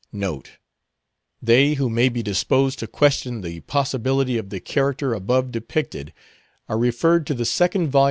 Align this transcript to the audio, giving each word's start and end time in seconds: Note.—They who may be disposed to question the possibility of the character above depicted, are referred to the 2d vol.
Note.—They 0.11 1.73
who 1.75 1.87
may 1.87 2.09
be 2.09 2.23
disposed 2.23 2.79
to 2.79 2.87
question 2.87 3.41
the 3.41 3.59
possibility 3.59 4.35
of 4.35 4.49
the 4.49 4.59
character 4.59 5.13
above 5.13 5.51
depicted, 5.51 6.11
are 6.67 6.79
referred 6.79 7.27
to 7.27 7.35
the 7.35 7.43
2d 7.43 7.89
vol. 7.89 7.99